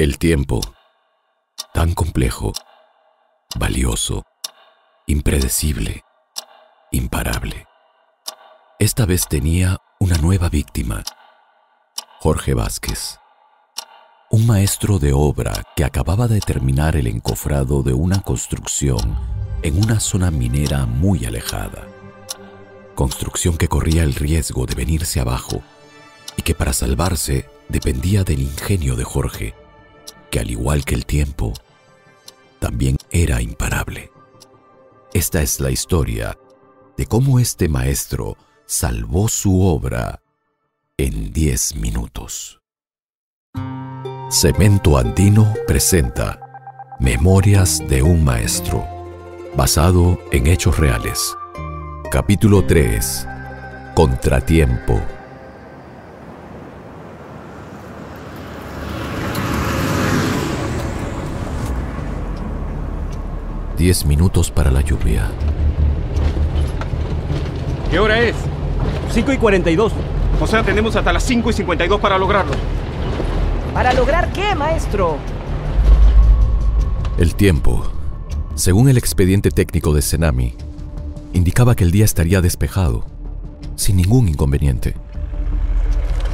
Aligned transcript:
El 0.00 0.16
tiempo, 0.16 0.62
tan 1.74 1.92
complejo, 1.92 2.54
valioso, 3.54 4.24
impredecible, 5.06 6.04
imparable. 6.90 7.66
Esta 8.78 9.04
vez 9.04 9.28
tenía 9.28 9.76
una 9.98 10.16
nueva 10.16 10.48
víctima, 10.48 11.04
Jorge 12.18 12.54
Vázquez, 12.54 13.18
un 14.30 14.46
maestro 14.46 14.98
de 14.98 15.12
obra 15.12 15.52
que 15.76 15.84
acababa 15.84 16.28
de 16.28 16.40
terminar 16.40 16.96
el 16.96 17.06
encofrado 17.06 17.82
de 17.82 17.92
una 17.92 18.22
construcción 18.22 19.18
en 19.60 19.84
una 19.84 20.00
zona 20.00 20.30
minera 20.30 20.86
muy 20.86 21.26
alejada. 21.26 21.86
Construcción 22.94 23.58
que 23.58 23.68
corría 23.68 24.04
el 24.04 24.14
riesgo 24.14 24.64
de 24.64 24.74
venirse 24.74 25.20
abajo 25.20 25.60
y 26.38 26.40
que 26.42 26.54
para 26.54 26.72
salvarse 26.72 27.50
dependía 27.68 28.24
del 28.24 28.40
ingenio 28.40 28.96
de 28.96 29.04
Jorge, 29.04 29.59
que 30.30 30.40
al 30.40 30.50
igual 30.50 30.84
que 30.84 30.94
el 30.94 31.06
tiempo, 31.06 31.52
también 32.58 32.96
era 33.10 33.42
imparable. 33.42 34.10
Esta 35.12 35.42
es 35.42 35.60
la 35.60 35.70
historia 35.70 36.38
de 36.96 37.06
cómo 37.06 37.40
este 37.40 37.68
maestro 37.68 38.36
salvó 38.66 39.28
su 39.28 39.62
obra 39.62 40.22
en 40.96 41.32
10 41.32 41.76
minutos. 41.76 42.60
Cemento 44.30 44.96
Andino 44.96 45.52
presenta 45.66 46.38
Memorias 47.00 47.82
de 47.88 48.02
un 48.02 48.22
Maestro, 48.22 48.86
basado 49.56 50.20
en 50.30 50.46
hechos 50.46 50.78
reales. 50.78 51.36
Capítulo 52.12 52.64
3. 52.64 53.26
Contratiempo. 53.94 55.00
Diez 63.80 64.04
minutos 64.04 64.50
para 64.50 64.70
la 64.70 64.82
lluvia. 64.82 65.30
¿Qué 67.90 67.98
hora 67.98 68.20
es? 68.20 68.36
5 69.10 69.32
y 69.32 69.38
42. 69.38 69.92
O 70.38 70.46
sea, 70.46 70.62
tenemos 70.62 70.96
hasta 70.96 71.14
las 71.14 71.22
5 71.22 71.48
y 71.48 71.52
52 71.54 71.98
para 71.98 72.18
lograrlo. 72.18 72.52
¿Para 73.72 73.94
lograr 73.94 74.30
qué, 74.34 74.54
maestro? 74.54 75.16
El 77.16 77.34
tiempo, 77.34 77.90
según 78.54 78.90
el 78.90 78.98
expediente 78.98 79.50
técnico 79.50 79.94
de 79.94 80.02
Senami, 80.02 80.56
indicaba 81.32 81.74
que 81.74 81.84
el 81.84 81.90
día 81.90 82.04
estaría 82.04 82.42
despejado, 82.42 83.06
sin 83.76 83.96
ningún 83.96 84.28
inconveniente. 84.28 84.94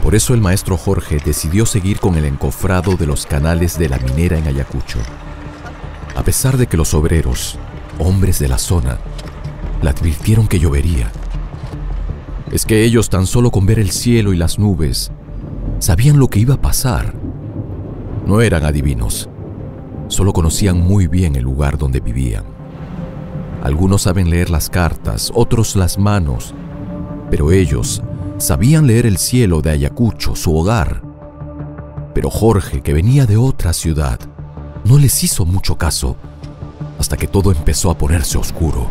Por 0.03 0.17
eso 0.17 0.35
el 0.35 0.41
maestro 0.41 0.77
Jorge 0.77 1.21
decidió 1.25 1.65
seguir 1.65 2.01
con 2.01 2.17
el 2.17 2.25
encofrado 2.25 2.97
de 2.97 3.07
los 3.07 3.25
canales 3.25 3.79
de 3.79 3.89
la 3.89 3.99
minera 3.99 4.37
en 4.37 4.49
Ayacucho. 4.49 4.99
Pesar 6.27 6.57
de 6.57 6.67
que 6.67 6.77
los 6.77 6.93
obreros, 6.93 7.57
hombres 8.01 8.41
de 8.41 8.49
la 8.49 8.59
zona, 8.59 8.99
le 9.81 9.91
advirtieron 9.91 10.49
que 10.49 10.59
llovería. 10.59 11.13
Es 12.51 12.67
que 12.67 12.83
ellos 12.83 13.11
tan 13.11 13.29
solo 13.29 13.53
con 13.53 13.65
ver 13.65 13.79
el 13.79 13.93
cielo 13.93 14.33
y 14.33 14.37
las 14.37 14.59
nubes 14.59 15.13
sabían 15.79 16.19
lo 16.19 16.27
que 16.27 16.41
iba 16.41 16.55
a 16.55 16.61
pasar. 16.61 17.15
No 18.27 18.41
eran 18.41 18.65
adivinos, 18.65 19.31
solo 20.09 20.33
conocían 20.33 20.81
muy 20.81 21.07
bien 21.07 21.37
el 21.37 21.45
lugar 21.45 21.79
donde 21.79 22.01
vivían. 22.01 22.43
Algunos 23.63 24.03
saben 24.03 24.29
leer 24.29 24.51
las 24.51 24.69
cartas, 24.69 25.31
otros 25.33 25.77
las 25.77 25.97
manos, 25.97 26.57
pero 27.31 27.53
ellos 27.53 28.03
sabían 28.39 28.89
leer 28.89 29.07
el 29.07 29.19
cielo 29.19 29.63
de 29.63 29.71
Ayacucho, 29.71 30.35
su 30.35 30.57
hogar. 30.57 31.03
Pero 32.15 32.31
Jorge, 32.31 32.81
que 32.81 32.93
venía 32.93 33.27
de 33.27 33.37
otra 33.37 33.73
ciudad, 33.73 34.19
no 34.87 34.99
les 34.99 35.25
hizo 35.25 35.45
mucho 35.45 35.77
caso 35.77 36.17
hasta 36.99 37.17
que 37.17 37.27
todo 37.27 37.51
empezó 37.51 37.91
a 37.91 37.99
ponerse 37.99 38.39
oscuro. 38.39 38.87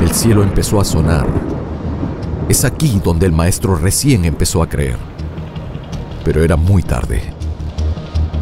El 0.00 0.10
cielo 0.10 0.42
empezó 0.42 0.80
a 0.80 0.84
sonar. 0.84 1.26
Es 2.48 2.64
aquí 2.64 3.00
donde 3.02 3.26
el 3.26 3.32
maestro 3.32 3.76
recién 3.76 4.24
empezó 4.24 4.62
a 4.62 4.68
creer. 4.68 4.98
Pero 6.24 6.42
era 6.42 6.56
muy 6.56 6.82
tarde. 6.82 7.22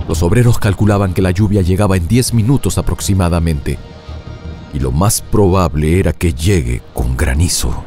Los 0.09 0.23
obreros 0.23 0.59
calculaban 0.59 1.13
que 1.13 1.23
la 1.23 1.31
lluvia 1.31 1.63
llegaba 1.63 1.97
en 1.97 2.09
10 2.09 2.35
minutos 2.35 2.79
aproximadamente. 2.79 3.79
Y 4.73 4.81
lo 4.81 4.91
más 4.91 5.21
probable 5.21 6.01
era 6.01 6.13
que 6.13 6.33
llegue 6.33 6.83
con 6.95 7.17
granizo. 7.17 7.85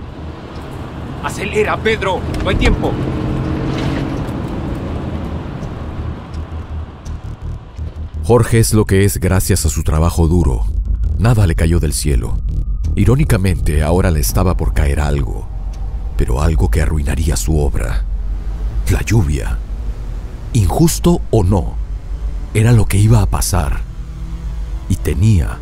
¡Acelera, 1.23 1.75
Pedro! 1.77 2.21
¡No 2.43 2.49
hay 2.49 2.55
tiempo! 2.55 2.91
Jorge 8.27 8.59
es 8.59 8.73
lo 8.73 8.83
que 8.83 9.05
es 9.05 9.21
gracias 9.21 9.65
a 9.65 9.69
su 9.69 9.83
trabajo 9.83 10.27
duro. 10.27 10.65
Nada 11.17 11.47
le 11.47 11.55
cayó 11.55 11.79
del 11.79 11.93
cielo. 11.93 12.37
Irónicamente, 12.93 13.83
ahora 13.83 14.11
le 14.11 14.19
estaba 14.19 14.57
por 14.57 14.73
caer 14.73 14.99
algo, 14.99 15.47
pero 16.17 16.41
algo 16.41 16.69
que 16.69 16.81
arruinaría 16.81 17.37
su 17.37 17.57
obra. 17.57 18.03
La 18.89 19.01
lluvia. 19.01 19.57
Injusto 20.51 21.21
o 21.31 21.45
no, 21.45 21.75
era 22.53 22.73
lo 22.73 22.83
que 22.83 22.97
iba 22.97 23.21
a 23.21 23.27
pasar. 23.27 23.79
Y 24.89 24.97
tenía 24.97 25.59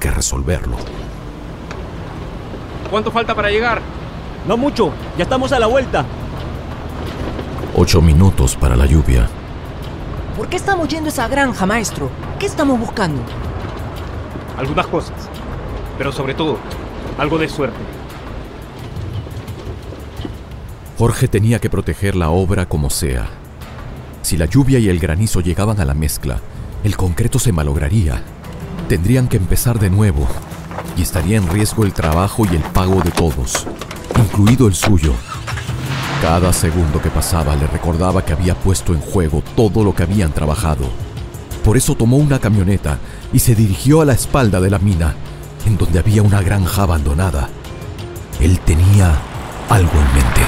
que 0.00 0.10
resolverlo. 0.10 0.78
¿Cuánto 2.90 3.12
falta 3.12 3.34
para 3.34 3.50
llegar? 3.50 3.82
No 4.48 4.56
mucho, 4.56 4.90
ya 5.18 5.24
estamos 5.24 5.52
a 5.52 5.58
la 5.58 5.66
vuelta. 5.66 6.06
Ocho 7.74 8.00
minutos 8.00 8.56
para 8.56 8.74
la 8.74 8.86
lluvia. 8.86 9.28
¿Por 10.36 10.50
qué 10.50 10.56
estamos 10.56 10.88
yendo 10.88 11.06
a 11.06 11.08
esa 11.08 11.28
granja, 11.28 11.64
maestro? 11.64 12.10
¿Qué 12.38 12.44
estamos 12.44 12.78
buscando? 12.78 13.22
Algunas 14.58 14.86
cosas. 14.86 15.16
Pero 15.96 16.12
sobre 16.12 16.34
todo, 16.34 16.58
algo 17.16 17.38
de 17.38 17.48
suerte. 17.48 17.78
Jorge 20.98 21.28
tenía 21.28 21.58
que 21.58 21.70
proteger 21.70 22.14
la 22.14 22.28
obra 22.28 22.66
como 22.66 22.90
sea. 22.90 23.28
Si 24.20 24.36
la 24.36 24.44
lluvia 24.44 24.78
y 24.78 24.90
el 24.90 24.98
granizo 24.98 25.40
llegaban 25.40 25.80
a 25.80 25.86
la 25.86 25.94
mezcla, 25.94 26.38
el 26.84 26.98
concreto 26.98 27.38
se 27.38 27.52
malograría. 27.52 28.22
Tendrían 28.90 29.28
que 29.28 29.38
empezar 29.38 29.78
de 29.78 29.88
nuevo 29.88 30.26
y 30.98 31.02
estaría 31.02 31.38
en 31.38 31.48
riesgo 31.48 31.84
el 31.84 31.94
trabajo 31.94 32.44
y 32.44 32.56
el 32.56 32.62
pago 32.62 33.00
de 33.00 33.10
todos, 33.10 33.66
incluido 34.18 34.68
el 34.68 34.74
suyo. 34.74 35.14
Cada 36.26 36.52
segundo 36.52 37.00
que 37.00 37.08
pasaba 37.08 37.54
le 37.54 37.68
recordaba 37.68 38.24
que 38.24 38.32
había 38.32 38.56
puesto 38.56 38.92
en 38.92 39.00
juego 39.00 39.44
todo 39.54 39.84
lo 39.84 39.94
que 39.94 40.02
habían 40.02 40.32
trabajado. 40.32 40.84
Por 41.64 41.76
eso 41.76 41.94
tomó 41.94 42.16
una 42.16 42.40
camioneta 42.40 42.98
y 43.32 43.38
se 43.38 43.54
dirigió 43.54 44.00
a 44.00 44.04
la 44.04 44.14
espalda 44.14 44.60
de 44.60 44.68
la 44.68 44.80
mina, 44.80 45.14
en 45.66 45.78
donde 45.78 46.00
había 46.00 46.22
una 46.22 46.42
granja 46.42 46.82
abandonada. 46.82 47.48
Él 48.40 48.58
tenía 48.58 49.14
algo 49.70 49.92
en 49.92 50.14
mente. 50.14 50.40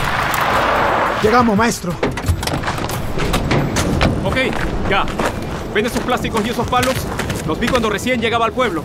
Llegamos, 1.22 1.56
maestro. 1.56 1.92
Ok, 4.24 4.36
ya. 4.90 5.06
¿Ven 5.72 5.86
esos 5.86 6.00
plásticos 6.00 6.44
y 6.44 6.48
esos 6.50 6.66
palos? 6.66 6.96
Los 7.46 7.60
vi 7.60 7.68
cuando 7.68 7.88
recién 7.88 8.20
llegaba 8.20 8.46
al 8.46 8.52
pueblo. 8.52 8.82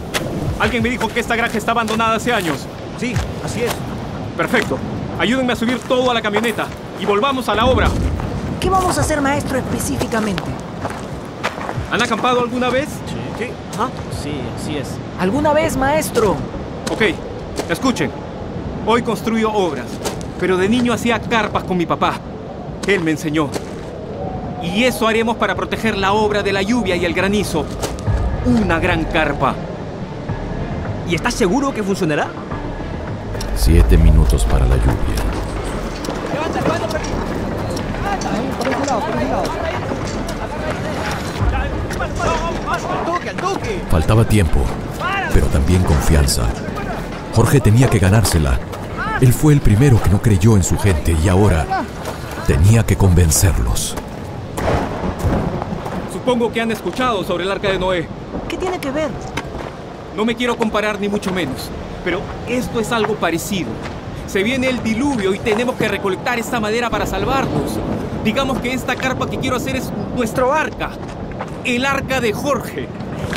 Alguien 0.60 0.84
me 0.84 0.90
dijo 0.92 1.08
que 1.08 1.22
esta 1.22 1.36
granja 1.36 1.58
está 1.58 1.72
abandonada 1.72 2.18
hace 2.18 2.32
años. 2.32 2.68
Sí, 3.00 3.16
así 3.44 3.64
es. 3.64 3.72
Perfecto. 4.38 4.78
Ayúdenme 5.18 5.54
a 5.54 5.56
subir 5.56 5.80
todo 5.80 6.12
a 6.12 6.14
la 6.14 6.22
camioneta 6.22 6.68
y 7.04 7.06
volvamos 7.06 7.50
a 7.50 7.56
la 7.56 7.66
obra. 7.66 7.90
¿Qué 8.62 8.70
vamos 8.70 8.98
a 8.98 9.02
hacer, 9.02 9.20
maestro, 9.20 9.58
específicamente? 9.58 10.44
¿Han 11.92 12.02
acampado 12.02 12.40
alguna 12.40 12.70
vez? 12.70 12.88
Sí. 12.88 13.48
¿Ah? 13.78 13.90
Sí, 14.24 14.40
así 14.58 14.78
es. 14.78 14.88
¿Alguna 15.20 15.52
vez, 15.52 15.76
maestro? 15.76 16.38
Ok, 16.90 17.02
escuchen. 17.70 18.10
Hoy 18.86 19.02
construyo 19.02 19.52
obras, 19.52 19.88
pero 20.40 20.56
de 20.56 20.70
niño 20.70 20.94
hacía 20.94 21.20
carpas 21.20 21.66
con 21.66 21.76
mi 21.76 21.86
papá. 21.86 22.14
Él 22.88 23.02
me 23.02 23.12
enseñó. 23.12 23.50
Y 24.62 24.86
eso 24.86 25.06
haremos 25.06 25.36
para 25.36 25.56
proteger 25.56 25.98
la 25.98 26.14
obra 26.14 26.42
de 26.42 26.54
la 26.54 26.62
lluvia 26.62 26.96
y 26.96 27.04
el 27.04 27.14
granizo. 27.14 27.66
Una 28.46 28.80
gran 28.80 29.04
carpa. 29.04 29.56
¿Y 31.10 31.16
estás 31.16 31.34
seguro 31.34 31.74
que 31.74 31.84
funcionará? 31.84 32.28
Siete 33.58 33.98
minutos 33.98 34.46
para 34.46 34.66
la 34.66 34.78
lluvia. 34.78 35.53
Faltaba 43.90 44.26
tiempo, 44.26 44.60
pero 45.34 45.46
también 45.48 45.84
confianza. 45.84 46.44
Jorge 47.34 47.60
tenía 47.60 47.88
que 47.90 48.00
ganársela. 48.00 48.60
Él 49.22 49.34
fue 49.34 49.54
el 49.54 49.62
primero 49.62 50.02
que 50.02 50.10
no 50.10 50.22
creyó 50.22 50.56
en 50.56 50.64
su 50.64 50.78
gente 50.78 51.16
y 51.24 51.30
ahora 51.30 51.66
tenía 52.48 52.84
que 52.86 52.96
convencerlos. 52.96 53.96
Supongo 56.12 56.52
que 56.52 56.62
han 56.62 56.72
escuchado 56.72 57.24
sobre 57.24 57.44
el 57.44 57.52
arca 57.52 57.70
de 57.70 57.80
Noé. 57.80 58.08
¿Qué 58.48 58.58
tiene 58.58 58.80
que 58.80 58.92
ver? 58.92 59.10
No 60.16 60.26
me 60.26 60.36
quiero 60.36 60.58
comparar 60.58 61.00
ni 61.00 61.08
mucho 61.08 61.32
menos, 61.32 61.70
pero 62.04 62.22
esto 62.48 62.80
es 62.80 62.92
algo 62.92 63.16
parecido. 63.16 63.70
Se 64.34 64.42
viene 64.42 64.68
el 64.68 64.82
diluvio 64.82 65.36
y 65.36 65.38
tenemos 65.38 65.76
que 65.76 65.88
recolectar 65.88 66.40
esta 66.40 66.60
madera 66.60 66.90
para 66.90 67.06
salvarnos. 67.06 67.78
Digamos 68.26 68.58
que 68.62 68.74
esta 68.74 68.96
carpa 68.96 69.30
que 69.30 69.38
quiero 69.38 69.58
hacer 69.58 69.76
es 69.76 69.92
nuestro 70.16 70.52
arca. 70.52 70.90
el 71.66 71.86
arca 71.86 72.20
de 72.20 72.34
Jorge. 72.34 72.88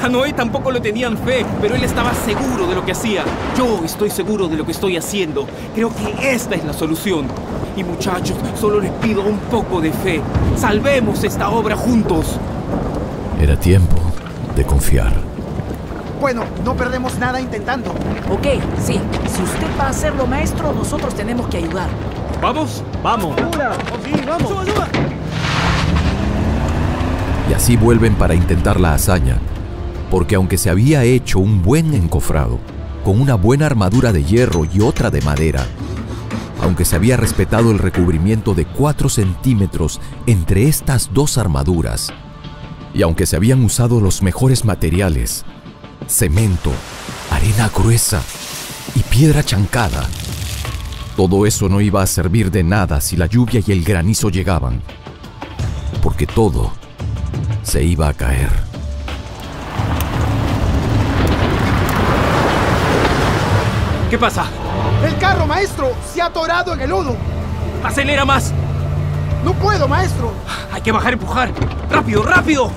A 0.03 0.09
Noé 0.09 0.33
tampoco 0.33 0.71
le 0.71 0.81
tenían 0.81 1.19
fe, 1.19 1.45
pero 1.61 1.75
él 1.75 1.85
estaba 1.85 2.15
seguro 2.15 2.67
de 2.67 2.75
lo 2.75 2.83
que 2.83 2.93
hacía. 2.93 3.25
Yo 3.59 3.83
estoy 3.85 4.09
seguro 4.09 4.49
de 4.49 4.57
lo 4.57 4.65
que 4.65 4.73
estoy 4.73 4.97
haciendo. 4.97 5.47
Creo 5.75 5.91
que 5.95 6.33
esta 6.33 6.55
es 6.55 6.65
la 6.65 6.73
solución. 6.73 7.27
Y 7.77 7.85
muchachos, 7.85 8.39
solo 8.59 8.81
les 8.81 8.93
pido 8.93 9.21
un 9.21 9.37
poco 9.51 9.83
de 9.83 9.93
fe. 9.93 10.23
Salvemos 10.57 11.23
esta 11.25 11.51
obra 11.51 11.77
juntos. 11.77 12.39
Era 13.39 13.61
tiempo 13.61 13.97
de 14.57 14.65
confiar. 14.65 15.36
Bueno, 16.21 16.45
no 16.65 16.75
perdemos 16.75 17.19
nada 17.19 17.41
intentando. 17.41 17.91
Ok, 18.31 18.47
sí. 18.83 19.01
Si 19.29 19.43
usted 19.43 19.67
va 19.79 19.85
a 19.85 19.91
hacerlo, 19.91 20.27
maestro, 20.27 20.73
nosotros 20.73 21.15
tenemos 21.15 21.47
que 21.49 21.59
ayudar. 21.59 21.89
¿Vamos? 22.41 22.83
Vamos. 23.03 23.37
Sí, 24.05 24.13
vamos. 24.27 24.53
Y 27.49 27.53
así 27.53 27.77
vuelven 27.77 28.15
para 28.15 28.35
intentar 28.35 28.81
la 28.81 28.95
hazaña, 28.95 29.39
porque 30.11 30.35
aunque 30.35 30.59
se 30.59 30.71
había 30.71 31.05
hecho 31.05 31.39
un 31.39 31.63
buen 31.63 31.95
encofrado, 31.95 32.59
con 33.05 33.21
una 33.21 33.37
buena 33.37 33.67
armadura 33.67 34.13
de 34.13 34.25
hierro 34.25 34.65
y 34.65 34.81
otra 34.81 35.11
de 35.11 35.21
madera, 35.21 35.65
aunque 36.63 36.85
se 36.85 36.97
había 36.97 37.17
respetado 37.17 37.71
el 37.71 37.79
recubrimiento 37.79 38.55
de 38.55 38.65
4 38.65 39.09
centímetros 39.09 40.01
entre 40.27 40.67
estas 40.67 41.11
dos 41.13 41.39
armaduras, 41.39 42.13
y 42.93 43.03
aunque 43.03 43.27
se 43.27 43.37
habían 43.37 43.63
usado 43.63 44.01
los 44.01 44.23
mejores 44.23 44.65
materiales, 44.65 45.45
cemento, 46.07 46.73
arena 47.31 47.71
gruesa 47.75 48.23
y 48.95 49.01
piedra 49.01 49.43
chancada, 49.43 50.07
todo 51.17 51.47
eso 51.47 51.69
no 51.69 51.81
iba 51.81 52.03
a 52.03 52.07
servir 52.07 52.51
de 52.51 52.63
nada 52.63 53.01
si 53.01 53.17
la 53.17 53.27
lluvia 53.27 53.61
y 53.67 53.73
el 53.73 53.85
granizo 53.85 54.29
llegaban, 54.29 54.83
porque 56.03 56.27
todo 56.27 56.73
se 57.63 57.83
iba 57.83 58.09
a 58.09 58.15
caer. 58.15 58.51
¿Qué 64.11 64.19
pasa? 64.19 64.47
El 65.05 65.17
carro, 65.19 65.47
maestro, 65.47 65.93
se 66.13 66.23
ha 66.23 66.27
atorado 66.27 66.75
en 66.75 66.81
el 66.81 66.91
lodo. 66.91 67.17
¡Acelera 67.83 68.25
más! 68.25 68.53
No 69.45 69.53
puedo, 69.55 69.89
maestro. 69.89 70.33
Hay 70.73 70.81
que 70.81 70.93
bajar, 70.93 71.15
empujar. 71.15 71.53
¡Rápido, 71.91 72.23
rápido! 72.23 72.71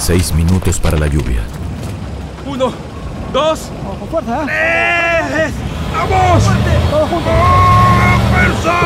Seis 0.00 0.32
minutos 0.34 0.80
para 0.80 0.96
la 0.98 1.06
lluvia. 1.06 1.42
Uno, 2.46 2.72
dos, 3.34 3.70
Con 4.00 4.08
fuerza. 4.08 4.44
tres. 4.46 5.52
¡Vamos! 5.94 6.42
¡Fuerza! 8.32 8.78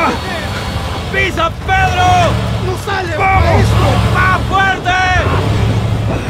¡Pisa, 1.13 1.51
Pedro! 1.67 2.11
No 2.67 2.75
sale, 2.85 3.17
¡Vamos! 3.17 3.65
¡Más 4.13 4.41
fuerte! 4.51 4.91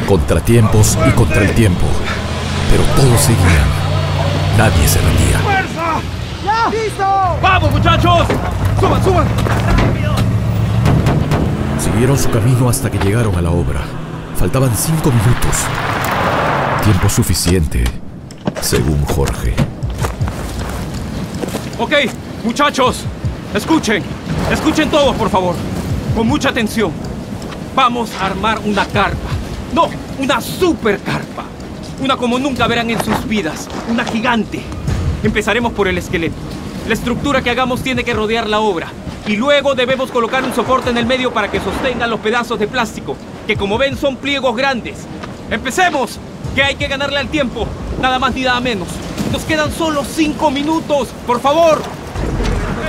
Contratiempos 0.07 0.97
y 1.07 1.11
contra 1.13 1.41
el 1.41 1.51
tiempo. 1.55 1.87
Pero 2.69 2.83
todos 2.95 3.21
seguían. 3.21 3.67
Nadie 4.57 4.87
se 4.87 4.99
rendía. 5.01 5.39
¡Fuerza! 5.39 5.99
¡Ya! 6.45 6.69
¡Listo! 6.69 7.37
¡Vamos, 7.41 7.71
muchachos! 7.71 8.27
¡Suban, 8.79 9.03
suban! 9.03 9.27
Siguieron 11.79 12.17
su 12.19 12.29
camino 12.29 12.69
hasta 12.69 12.91
que 12.91 12.99
llegaron 12.99 13.35
a 13.35 13.41
la 13.41 13.49
obra. 13.49 13.81
Faltaban 14.37 14.75
cinco 14.75 15.11
minutos. 15.11 15.63
Tiempo 16.83 17.09
suficiente, 17.09 17.83
según 18.61 19.01
Jorge. 19.05 19.55
Ok, 21.79 21.93
muchachos, 22.43 23.05
escuchen. 23.53 24.03
Escuchen 24.51 24.89
todos, 24.89 25.15
por 25.15 25.29
favor. 25.29 25.55
Con 26.15 26.27
mucha 26.27 26.49
atención. 26.49 26.91
Vamos 27.75 28.11
a 28.19 28.25
armar 28.25 28.59
una 28.65 28.85
carpa. 28.85 29.29
No, 29.73 29.89
una 30.19 30.41
super 30.41 30.99
carpa. 30.99 31.45
Una 32.01 32.17
como 32.17 32.37
nunca 32.37 32.67
verán 32.67 32.89
en 32.89 33.03
sus 33.03 33.25
vidas. 33.27 33.69
Una 33.89 34.03
gigante. 34.03 34.61
Empezaremos 35.23 35.71
por 35.71 35.87
el 35.87 35.97
esqueleto. 35.97 36.35
La 36.87 36.93
estructura 36.93 37.41
que 37.41 37.49
hagamos 37.49 37.81
tiene 37.81 38.03
que 38.03 38.13
rodear 38.13 38.47
la 38.47 38.59
obra. 38.59 38.87
Y 39.27 39.37
luego 39.37 39.75
debemos 39.75 40.11
colocar 40.11 40.43
un 40.43 40.53
soporte 40.53 40.89
en 40.91 40.97
el 40.97 41.05
medio 41.05 41.33
para 41.33 41.49
que 41.49 41.59
sostengan 41.59 42.09
los 42.11 42.19
pedazos 42.19 42.59
de 42.59 42.67
plástico, 42.67 43.17
que 43.45 43.55
como 43.57 43.77
ven 43.77 43.97
son 43.97 44.17
pliegos 44.17 44.55
grandes. 44.55 44.97
¡Empecemos! 45.49 46.19
Que 46.55 46.63
hay 46.63 46.75
que 46.75 46.87
ganarle 46.87 47.19
al 47.19 47.27
tiempo. 47.27 47.67
Nada 48.01 48.19
más 48.19 48.33
ni 48.33 48.41
nada 48.41 48.59
menos. 48.59 48.87
Nos 49.31 49.43
quedan 49.43 49.71
solo 49.71 50.03
cinco 50.03 50.49
minutos. 50.51 51.09
¡Por 51.27 51.39
favor! 51.39 51.81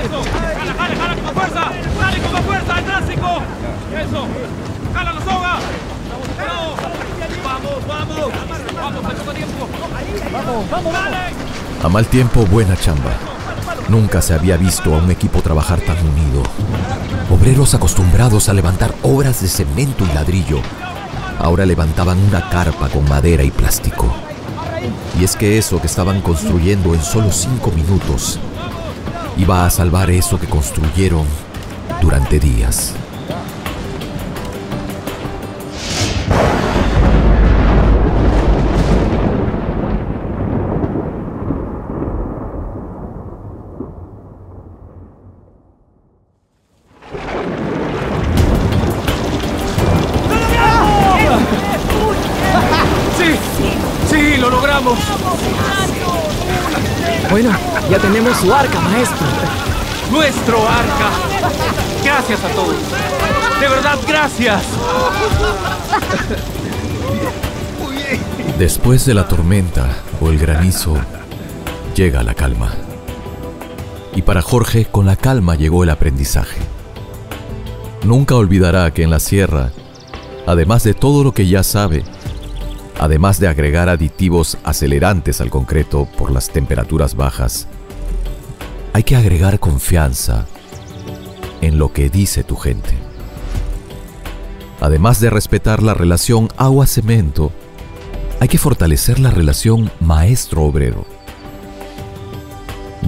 Eso. 0.04 0.22
Jala, 0.58 0.74
jala, 0.74 0.96
jala 0.96 1.14
con 1.14 1.24
más 1.24 1.32
fuerza. 1.32 1.72
Dale 2.00 2.18
con 2.18 2.32
más 2.32 2.44
fuerza 2.44 2.74
al 2.74 2.84
plástico. 2.84 3.42
Eso. 3.94 4.26
Jala 4.94 5.12
la 5.12 5.20
soga. 5.20 5.58
Bravo. 6.36 6.76
Vamos, 7.44 7.86
vamos. 7.86 8.32
Vamos, 8.74 9.14
poco 9.14 9.32
tiempo. 9.32 9.68
Vamos, 10.32 10.70
vamos, 10.70 10.92
Dale. 10.92 11.16
A 11.82 11.88
mal 11.88 12.06
tiempo, 12.06 12.46
buena 12.46 12.76
chamba. 12.76 13.10
Nunca 13.88 14.22
se 14.22 14.34
había 14.34 14.56
visto 14.56 14.94
a 14.94 14.98
un 14.98 15.10
equipo 15.10 15.42
trabajar 15.42 15.80
tan 15.80 15.98
unido. 15.98 16.42
Obreros 17.38 17.74
acostumbrados 17.74 18.48
a 18.48 18.54
levantar 18.54 18.94
obras 19.02 19.42
de 19.42 19.48
cemento 19.48 20.04
y 20.04 20.14
ladrillo, 20.14 20.60
ahora 21.38 21.66
levantaban 21.66 22.18
una 22.18 22.48
carpa 22.48 22.88
con 22.88 23.06
madera 23.08 23.42
y 23.42 23.50
plástico. 23.50 24.06
Y 25.20 25.24
es 25.24 25.36
que 25.36 25.58
eso 25.58 25.80
que 25.80 25.86
estaban 25.86 26.22
construyendo 26.22 26.94
en 26.94 27.02
solo 27.02 27.30
cinco 27.30 27.70
minutos 27.72 28.40
iba 29.36 29.66
a 29.66 29.70
salvar 29.70 30.10
eso 30.10 30.40
que 30.40 30.46
construyeron 30.46 31.26
durante 32.00 32.40
días. 32.40 32.94
Bueno, 57.36 57.50
ya 57.90 57.98
tenemos 57.98 58.34
su 58.38 58.50
arca, 58.50 58.80
maestro. 58.80 59.26
Nuestro 60.10 60.56
arca. 60.66 61.10
Gracias 62.02 62.42
a 62.42 62.48
todos. 62.48 62.74
De 63.60 63.68
verdad, 63.68 63.98
gracias. 64.08 64.62
Después 68.58 69.04
de 69.04 69.12
la 69.12 69.28
tormenta 69.28 69.86
o 70.18 70.30
el 70.30 70.38
granizo, 70.38 70.96
llega 71.94 72.22
la 72.22 72.32
calma. 72.32 72.72
Y 74.14 74.22
para 74.22 74.40
Jorge, 74.40 74.86
con 74.86 75.04
la 75.04 75.16
calma 75.16 75.56
llegó 75.56 75.84
el 75.84 75.90
aprendizaje. 75.90 76.60
Nunca 78.02 78.34
olvidará 78.34 78.90
que 78.94 79.02
en 79.02 79.10
la 79.10 79.20
sierra, 79.20 79.72
además 80.46 80.84
de 80.84 80.94
todo 80.94 81.22
lo 81.22 81.32
que 81.32 81.46
ya 81.46 81.62
sabe, 81.62 82.02
además 82.98 83.40
de 83.40 83.48
agregar 83.48 83.88
aditivos 83.88 84.58
acelerantes 84.64 85.40
al 85.40 85.50
concreto 85.50 86.08
por 86.16 86.30
las 86.30 86.48
temperaturas 86.48 87.14
bajas, 87.14 87.66
hay 88.92 89.02
que 89.02 89.16
agregar 89.16 89.60
confianza 89.60 90.46
en 91.60 91.78
lo 91.78 91.92
que 91.92 92.08
dice 92.08 92.44
tu 92.44 92.56
gente. 92.56 92.94
Además 94.80 95.20
de 95.20 95.30
respetar 95.30 95.82
la 95.82 95.94
relación 95.94 96.48
agua-cemento, 96.56 97.52
hay 98.40 98.48
que 98.48 98.58
fortalecer 98.58 99.18
la 99.18 99.30
relación 99.30 99.90
maestro-obrero. 100.00 101.06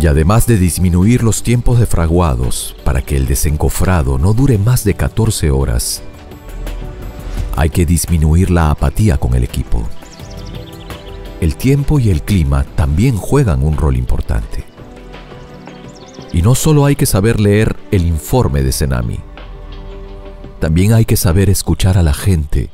Y 0.01 0.07
además 0.07 0.47
de 0.47 0.59
disminuir 0.59 1.23
los 1.23 1.43
tiempos 1.43 1.79
de 1.79 1.87
fraguados 1.87 2.77
para 2.85 3.03
que 3.03 3.17
el 3.17 3.27
desencofrado 3.27 4.17
no 4.17 4.33
dure 4.33 4.57
más 4.57 4.85
de 4.85 4.95
14 4.95 5.51
horas, 5.51 6.03
hay 7.59 7.71
que 7.71 7.85
disminuir 7.85 8.53
la 8.53 8.71
apatía 8.71 9.19
con 9.19 9.35
el 9.35 9.43
equipo. 9.43 9.83
El 11.41 11.57
tiempo 11.57 11.99
y 11.99 12.09
el 12.09 12.23
clima 12.23 12.63
también 12.77 13.17
juegan 13.17 13.65
un 13.65 13.77
rol 13.77 13.97
importante. 13.97 14.63
Y 16.33 16.43
no 16.43 16.55
solo 16.55 16.85
hay 16.85 16.95
que 16.95 17.05
saber 17.05 17.41
leer 17.41 17.75
el 17.91 18.07
informe 18.07 18.63
de 18.63 18.71
Senami, 18.71 19.19
también 20.61 20.93
hay 20.93 21.05
que 21.05 21.17
saber 21.17 21.51
escuchar 21.51 21.99
a 21.99 22.05
la 22.05 22.15
gente 22.15 22.71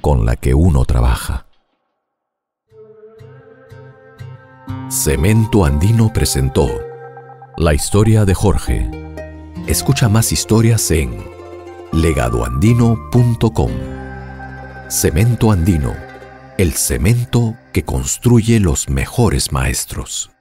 con 0.00 0.24
la 0.24 0.36
que 0.36 0.54
uno 0.54 0.84
trabaja. 0.84 1.46
Cemento 4.88 5.64
Andino 5.64 6.12
presentó 6.12 6.68
La 7.56 7.74
historia 7.74 8.24
de 8.24 8.34
Jorge. 8.34 8.88
Escucha 9.66 10.08
más 10.08 10.30
historias 10.30 10.88
en 10.92 11.33
legadoandino.com. 11.94 13.70
Cemento 14.88 15.52
Andino, 15.52 15.94
el 16.58 16.72
cemento 16.74 17.56
que 17.72 17.84
construye 17.84 18.60
los 18.60 18.88
mejores 18.88 19.52
maestros. 19.52 20.33